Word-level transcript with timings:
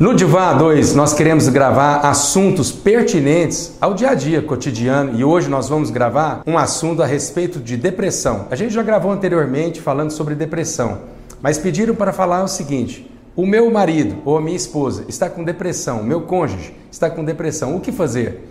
No 0.00 0.14
Divã 0.14 0.56
2, 0.56 0.94
nós 0.94 1.12
queremos 1.12 1.46
gravar 1.50 1.96
assuntos 1.98 2.72
pertinentes 2.72 3.76
ao 3.78 3.92
dia 3.92 4.08
a 4.08 4.14
dia 4.14 4.40
cotidiano 4.40 5.18
e 5.18 5.22
hoje 5.22 5.50
nós 5.50 5.68
vamos 5.68 5.90
gravar 5.90 6.40
um 6.46 6.56
assunto 6.56 7.02
a 7.02 7.06
respeito 7.06 7.60
de 7.60 7.76
depressão. 7.76 8.46
A 8.50 8.56
gente 8.56 8.72
já 8.72 8.82
gravou 8.82 9.12
anteriormente 9.12 9.78
falando 9.78 10.10
sobre 10.10 10.34
depressão, 10.34 11.00
mas 11.42 11.58
pediram 11.58 11.94
para 11.94 12.14
falar 12.14 12.42
o 12.42 12.48
seguinte: 12.48 13.14
o 13.36 13.44
meu 13.44 13.70
marido 13.70 14.16
ou 14.24 14.38
a 14.38 14.40
minha 14.40 14.56
esposa 14.56 15.04
está 15.06 15.28
com 15.28 15.44
depressão, 15.44 16.02
meu 16.02 16.22
cônjuge 16.22 16.74
está 16.90 17.10
com 17.10 17.22
depressão, 17.22 17.76
o 17.76 17.80
que 17.80 17.92
fazer? 17.92 18.49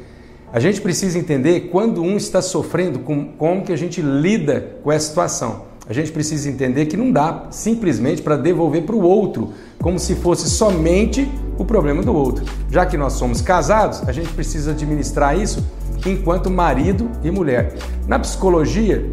A 0.51 0.59
gente 0.59 0.81
precisa 0.81 1.17
entender 1.17 1.69
quando 1.71 2.01
um 2.01 2.17
está 2.17 2.41
sofrendo, 2.41 2.99
com, 2.99 3.25
como 3.33 3.63
que 3.63 3.71
a 3.71 3.77
gente 3.77 4.01
lida 4.01 4.77
com 4.83 4.91
essa 4.91 5.07
situação 5.07 5.69
a 5.89 5.93
gente 5.93 6.11
precisa 6.11 6.47
entender 6.47 6.85
que 6.85 6.95
não 6.95 7.11
dá 7.11 7.47
simplesmente 7.49 8.21
para 8.21 8.37
devolver 8.37 8.83
para 8.83 8.95
o 8.95 9.01
outro, 9.01 9.53
como 9.81 9.97
se 9.97 10.13
fosse 10.13 10.47
somente 10.47 11.27
o 11.57 11.65
problema 11.65 12.03
do 12.03 12.13
outro. 12.13 12.45
Já 12.69 12.85
que 12.85 12.95
nós 12.95 13.13
somos 13.13 13.41
casados, 13.41 14.07
a 14.07 14.11
gente 14.11 14.29
precisa 14.29 14.69
administrar 14.69 15.35
isso 15.35 15.65
enquanto 16.05 16.47
marido 16.47 17.09
e 17.23 17.31
mulher. 17.31 17.73
Na 18.07 18.19
psicologia, 18.19 19.09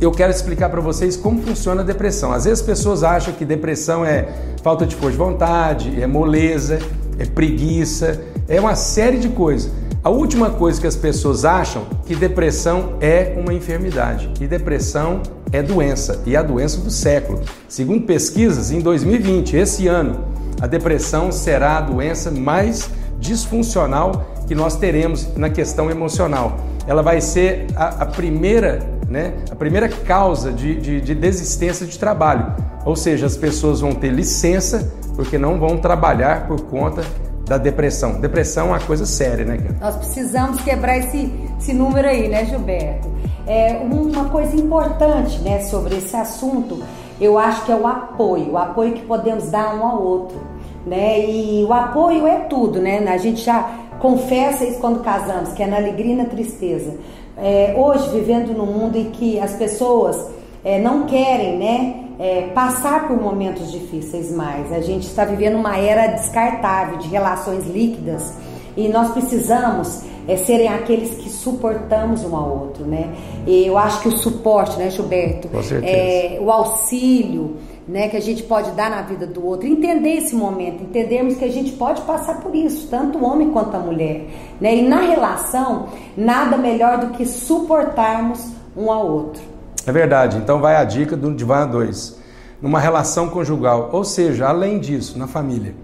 eu 0.00 0.10
quero 0.10 0.32
explicar 0.32 0.70
para 0.70 0.80
vocês 0.80 1.18
como 1.18 1.42
funciona 1.42 1.82
a 1.82 1.84
depressão. 1.84 2.32
Às 2.32 2.44
vezes 2.44 2.60
as 2.60 2.66
pessoas 2.66 3.04
acham 3.04 3.34
que 3.34 3.44
depressão 3.44 4.02
é 4.02 4.26
falta 4.62 4.86
de 4.86 4.96
força 4.96 5.12
de 5.12 5.18
vontade, 5.18 6.02
é 6.02 6.06
moleza, 6.06 6.78
é 7.18 7.26
preguiça, 7.26 8.22
é 8.48 8.58
uma 8.58 8.74
série 8.74 9.18
de 9.18 9.28
coisas. 9.28 9.70
A 10.02 10.08
última 10.08 10.48
coisa 10.48 10.80
que 10.80 10.86
as 10.86 10.96
pessoas 10.96 11.44
acham 11.44 11.84
que 12.06 12.14
depressão 12.14 12.94
é 13.02 13.34
uma 13.36 13.52
enfermidade 13.52 14.30
e 14.40 14.46
depressão 14.46 15.20
é 15.52 15.62
doença 15.62 16.22
e 16.24 16.34
a 16.34 16.42
doença 16.42 16.78
do 16.78 16.90
século. 16.90 17.42
Segundo 17.68 18.06
pesquisas, 18.06 18.70
em 18.70 18.80
2020, 18.80 19.58
esse 19.58 19.86
ano, 19.88 20.24
a 20.58 20.66
depressão 20.66 21.30
será 21.30 21.76
a 21.76 21.80
doença 21.82 22.30
mais 22.30 22.88
disfuncional 23.18 24.24
que 24.48 24.54
nós 24.54 24.74
teremos 24.76 25.36
na 25.36 25.50
questão 25.50 25.90
emocional. 25.90 26.58
Ela 26.86 27.02
vai 27.02 27.20
ser 27.20 27.66
a, 27.76 28.04
a 28.04 28.06
primeira, 28.06 28.78
né, 29.06 29.34
a 29.50 29.54
primeira 29.54 29.86
causa 29.86 30.50
de, 30.50 30.80
de, 30.80 31.00
de 31.02 31.14
desistência 31.14 31.84
de 31.84 31.98
trabalho. 31.98 32.54
Ou 32.86 32.96
seja, 32.96 33.26
as 33.26 33.36
pessoas 33.36 33.80
vão 33.80 33.94
ter 33.94 34.08
licença 34.08 34.90
porque 35.14 35.36
não 35.36 35.60
vão 35.60 35.76
trabalhar 35.76 36.46
por 36.46 36.62
conta 36.62 37.04
da 37.50 37.58
depressão. 37.58 38.20
Depressão 38.20 38.68
é 38.68 38.70
uma 38.70 38.78
coisa 38.78 39.04
séria, 39.04 39.44
né, 39.44 39.56
cara? 39.56 39.76
Nós 39.80 39.96
precisamos 39.96 40.60
quebrar 40.60 40.98
esse, 40.98 41.34
esse 41.58 41.74
número 41.74 42.06
aí, 42.06 42.28
né, 42.28 42.44
Gilberto? 42.44 43.08
É 43.44 43.72
uma 43.72 44.26
coisa 44.26 44.54
importante, 44.54 45.40
né, 45.40 45.58
sobre 45.62 45.96
esse 45.96 46.14
assunto, 46.14 46.80
eu 47.20 47.36
acho 47.36 47.64
que 47.64 47.72
é 47.72 47.74
o 47.74 47.88
apoio, 47.88 48.52
o 48.52 48.56
apoio 48.56 48.92
que 48.92 49.02
podemos 49.02 49.50
dar 49.50 49.74
um 49.74 49.84
ao 49.84 50.00
outro, 50.00 50.38
né? 50.86 51.28
E 51.28 51.64
o 51.64 51.72
apoio 51.72 52.24
é 52.24 52.36
tudo, 52.36 52.80
né? 52.80 52.98
A 53.08 53.18
gente 53.18 53.42
já 53.42 53.68
confessa 53.98 54.64
isso 54.64 54.78
quando 54.78 55.00
casamos, 55.00 55.52
que 55.52 55.62
é 55.62 55.66
na 55.66 55.76
alegria 55.76 56.12
e 56.12 56.16
na 56.16 56.26
tristeza. 56.26 56.94
É, 57.36 57.74
hoje, 57.76 58.08
vivendo 58.10 58.56
num 58.56 58.66
mundo 58.66 58.96
em 58.96 59.10
que 59.10 59.40
as 59.40 59.54
pessoas 59.54 60.24
é, 60.64 60.78
não 60.78 61.04
querem, 61.04 61.58
né? 61.58 62.04
É, 62.20 62.42
passar 62.54 63.08
por 63.08 63.18
momentos 63.18 63.72
difíceis 63.72 64.30
mais. 64.30 64.70
A 64.70 64.80
gente 64.80 65.06
está 65.06 65.24
vivendo 65.24 65.56
uma 65.56 65.78
era 65.78 66.08
descartável 66.08 66.98
de 66.98 67.08
relações 67.08 67.66
líquidas 67.66 68.34
e 68.76 68.88
nós 68.88 69.10
precisamos 69.12 70.02
é, 70.28 70.36
serem 70.36 70.68
aqueles 70.68 71.14
que 71.14 71.30
suportamos 71.30 72.22
um 72.22 72.36
ao 72.36 72.50
outro, 72.50 72.84
né? 72.84 73.10
E 73.46 73.66
eu 73.66 73.78
acho 73.78 74.02
que 74.02 74.08
o 74.08 74.18
suporte, 74.18 74.78
né, 74.78 74.90
Gilberto? 74.90 75.48
Com 75.48 75.62
certeza. 75.62 75.90
É, 75.90 76.38
o 76.38 76.50
auxílio, 76.50 77.56
né, 77.88 78.08
que 78.08 78.18
a 78.18 78.20
gente 78.20 78.42
pode 78.42 78.70
dar 78.72 78.90
na 78.90 79.00
vida 79.00 79.26
do 79.26 79.44
outro, 79.44 79.66
entender 79.66 80.18
esse 80.18 80.34
momento, 80.36 80.82
entendermos 80.82 81.36
que 81.36 81.44
a 81.46 81.50
gente 81.50 81.72
pode 81.72 82.02
passar 82.02 82.40
por 82.42 82.54
isso, 82.54 82.86
tanto 82.90 83.18
o 83.18 83.24
homem 83.24 83.50
quanto 83.50 83.74
a 83.74 83.80
mulher, 83.80 84.26
né? 84.60 84.76
E 84.76 84.82
na 84.82 85.00
relação, 85.00 85.86
nada 86.14 86.58
melhor 86.58 86.98
do 86.98 87.16
que 87.16 87.24
suportarmos 87.24 88.46
um 88.76 88.90
ao 88.90 89.10
outro. 89.10 89.59
É 89.86 89.92
verdade. 89.92 90.36
Então 90.38 90.60
vai 90.60 90.76
a 90.76 90.84
dica 90.84 91.16
do 91.16 91.34
Divã 91.34 91.66
2. 91.66 92.18
Numa 92.60 92.78
relação 92.78 93.28
conjugal, 93.28 93.88
ou 93.92 94.04
seja, 94.04 94.46
além 94.46 94.78
disso, 94.78 95.18
na 95.18 95.26
família. 95.26 95.74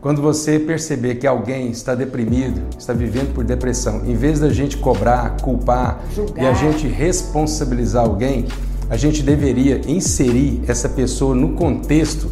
Quando 0.00 0.20
você 0.20 0.58
perceber 0.58 1.16
que 1.16 1.26
alguém 1.26 1.70
está 1.70 1.94
deprimido, 1.94 2.60
está 2.76 2.92
vivendo 2.92 3.32
por 3.32 3.44
depressão, 3.44 4.02
em 4.04 4.16
vez 4.16 4.40
da 4.40 4.50
gente 4.50 4.76
cobrar, 4.78 5.36
culpar 5.40 6.00
Julgar. 6.12 6.42
e 6.42 6.46
a 6.46 6.54
gente 6.54 6.88
responsabilizar 6.88 8.02
alguém, 8.02 8.46
a 8.90 8.96
gente 8.96 9.22
deveria 9.22 9.80
inserir 9.86 10.60
essa 10.66 10.88
pessoa 10.88 11.36
no 11.36 11.52
contexto 11.52 12.28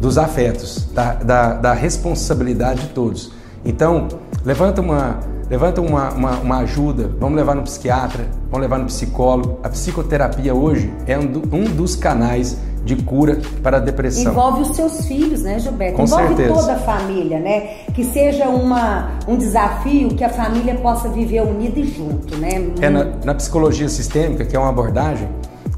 dos 0.00 0.16
afetos, 0.16 0.88
da, 0.92 1.14
da, 1.14 1.54
da 1.54 1.72
responsabilidade 1.72 2.82
de 2.82 2.88
todos. 2.90 3.32
Então, 3.64 4.06
levanta 4.44 4.80
uma, 4.80 5.18
levanta 5.50 5.80
uma, 5.80 6.10
uma, 6.10 6.38
uma, 6.38 6.58
ajuda, 6.58 7.10
vamos 7.18 7.36
levar 7.36 7.54
no 7.54 7.62
psiquiatra, 7.62 8.26
vamos 8.50 8.60
levar 8.60 8.78
no 8.78 8.86
psicólogo. 8.86 9.58
A 9.62 9.68
psicoterapia 9.68 10.54
hoje 10.54 10.92
é 11.06 11.18
um, 11.18 11.26
do, 11.26 11.56
um 11.56 11.64
dos 11.64 11.96
canais 11.96 12.58
de 12.84 12.96
cura 12.96 13.40
para 13.62 13.76
a 13.76 13.80
depressão. 13.80 14.32
Envolve 14.32 14.62
os 14.62 14.76
seus 14.76 15.06
filhos, 15.06 15.42
né, 15.42 15.58
Gilberto? 15.58 15.96
Com 15.96 16.04
Envolve 16.04 16.26
certeza. 16.28 16.54
toda 16.54 16.72
a 16.72 16.78
família, 16.78 17.38
né? 17.38 17.60
Que 17.94 18.04
seja 18.04 18.48
uma, 18.48 19.18
um 19.26 19.36
desafio 19.36 20.10
que 20.10 20.24
a 20.24 20.28
família 20.28 20.74
possa 20.76 21.08
viver 21.08 21.42
unida 21.42 21.78
e 21.78 21.84
junto, 21.84 22.36
né? 22.36 22.70
É 22.80 22.88
na, 22.88 23.04
na 23.24 23.34
psicologia 23.34 23.88
sistêmica, 23.88 24.44
que 24.44 24.56
é 24.56 24.58
uma 24.58 24.70
abordagem, 24.70 25.28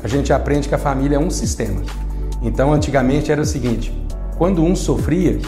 a 0.02 0.08
gente 0.08 0.32
aprende 0.32 0.68
que 0.68 0.74
a 0.74 0.78
família 0.78 1.16
é 1.16 1.18
um 1.18 1.30
sistema. 1.30 1.82
Então, 2.42 2.72
antigamente 2.72 3.32
era 3.32 3.40
o 3.40 3.44
seguinte: 3.44 3.92
quando 4.38 4.62
um 4.62 4.76
sofria, 4.76 5.38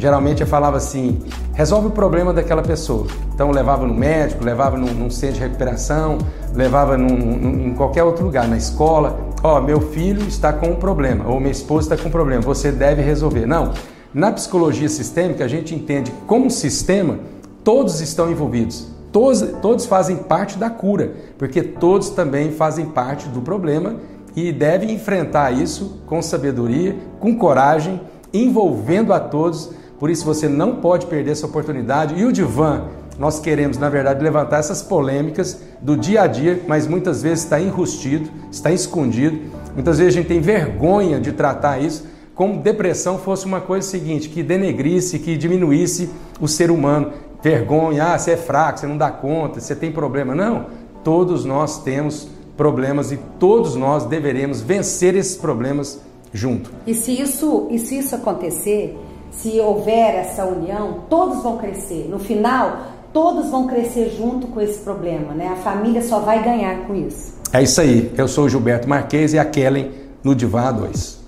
geralmente 0.00 0.40
eu 0.40 0.46
falava 0.46 0.78
assim: 0.78 1.20
resolve 1.52 1.88
o 1.88 1.90
problema 1.90 2.32
daquela 2.32 2.62
pessoa. 2.62 3.06
Então 3.34 3.50
levava 3.50 3.86
no 3.86 3.94
médico, 3.94 4.44
levava 4.44 4.76
num, 4.76 4.92
num 4.92 5.10
centro 5.10 5.36
de 5.36 5.40
recuperação, 5.40 6.18
levava 6.54 6.96
num, 6.96 7.08
num, 7.08 7.66
em 7.68 7.74
qualquer 7.74 8.02
outro 8.02 8.24
lugar, 8.24 8.48
na 8.48 8.56
escola. 8.56 9.20
Ó, 9.42 9.58
oh, 9.58 9.62
meu 9.62 9.80
filho 9.80 10.26
está 10.26 10.52
com 10.52 10.68
um 10.68 10.76
problema, 10.76 11.26
ou 11.28 11.38
minha 11.38 11.52
esposa 11.52 11.94
está 11.94 12.02
com 12.02 12.08
um 12.08 12.12
problema, 12.12 12.42
você 12.42 12.72
deve 12.72 13.02
resolver. 13.02 13.46
Não. 13.46 13.72
Na 14.12 14.32
psicologia 14.32 14.88
sistêmica, 14.88 15.44
a 15.44 15.48
gente 15.48 15.74
entende 15.74 16.12
como 16.26 16.50
sistema, 16.50 17.20
todos 17.62 18.00
estão 18.00 18.30
envolvidos. 18.30 18.88
Todos, 19.12 19.42
todos 19.60 19.86
fazem 19.86 20.16
parte 20.16 20.58
da 20.58 20.70
cura, 20.70 21.12
porque 21.38 21.62
todos 21.62 22.10
também 22.10 22.52
fazem 22.52 22.86
parte 22.86 23.28
do 23.28 23.40
problema 23.40 23.96
e 24.36 24.52
devem 24.52 24.92
enfrentar 24.92 25.52
isso 25.52 26.00
com 26.06 26.22
sabedoria, 26.22 26.96
com 27.18 27.36
coragem, 27.36 28.00
envolvendo 28.32 29.12
a 29.12 29.18
todos 29.18 29.70
por 30.00 30.10
isso 30.10 30.24
você 30.24 30.48
não 30.48 30.76
pode 30.76 31.06
perder 31.06 31.30
essa 31.30 31.46
oportunidade. 31.46 32.18
E 32.18 32.24
o 32.24 32.32
divã, 32.32 32.86
nós 33.16 33.38
queremos, 33.38 33.78
na 33.78 33.88
verdade, 33.88 34.24
levantar 34.24 34.58
essas 34.58 34.82
polêmicas 34.82 35.60
do 35.80 35.96
dia 35.96 36.22
a 36.22 36.26
dia, 36.26 36.60
mas 36.66 36.88
muitas 36.88 37.22
vezes 37.22 37.44
está 37.44 37.60
enrustido, 37.60 38.28
está 38.50 38.72
escondido. 38.72 39.38
Muitas 39.74 39.98
vezes 39.98 40.14
a 40.14 40.18
gente 40.18 40.26
tem 40.26 40.40
vergonha 40.40 41.20
de 41.20 41.30
tratar 41.30 41.78
isso 41.78 42.10
como 42.40 42.62
depressão 42.62 43.18
fosse 43.18 43.44
uma 43.44 43.60
coisa 43.60 43.86
seguinte, 43.86 44.30
que 44.30 44.42
denegrisse, 44.42 45.18
que 45.18 45.36
diminuísse 45.36 46.08
o 46.40 46.48
ser 46.48 46.70
humano. 46.70 47.12
Vergonha, 47.42 48.14
ah, 48.14 48.18
você 48.18 48.30
é 48.30 48.36
fraco, 48.38 48.80
você 48.80 48.86
não 48.86 48.96
dá 48.96 49.10
conta, 49.10 49.60
você 49.60 49.74
tem 49.74 49.92
problema. 49.92 50.34
Não, 50.34 50.68
todos 51.04 51.44
nós 51.44 51.82
temos 51.82 52.28
problemas 52.56 53.12
e 53.12 53.18
todos 53.38 53.76
nós 53.76 54.06
deveremos 54.06 54.62
vencer 54.62 55.14
esses 55.16 55.36
problemas 55.36 56.00
junto. 56.32 56.70
E 56.86 56.94
se 56.94 57.12
isso, 57.12 57.68
e 57.70 57.78
se 57.78 57.98
isso 57.98 58.14
acontecer, 58.14 58.96
se 59.30 59.60
houver 59.60 60.14
essa 60.16 60.44
união, 60.44 61.00
todos 61.08 61.42
vão 61.42 61.58
crescer. 61.58 62.08
No 62.08 62.18
final, 62.18 62.78
todos 63.12 63.50
vão 63.50 63.66
crescer 63.66 64.10
junto 64.16 64.46
com 64.48 64.60
esse 64.60 64.80
problema, 64.80 65.32
né? 65.34 65.48
A 65.48 65.56
família 65.56 66.02
só 66.02 66.20
vai 66.20 66.42
ganhar 66.42 66.86
com 66.86 66.94
isso. 66.94 67.34
É 67.52 67.62
isso 67.62 67.80
aí. 67.80 68.12
Eu 68.16 68.28
sou 68.28 68.44
o 68.44 68.48
Gilberto 68.48 68.88
Marques 68.88 69.32
e 69.32 69.38
a 69.38 69.44
Kellen 69.44 69.90
no 70.22 70.34
Divã 70.34 70.72
2. 70.72 71.20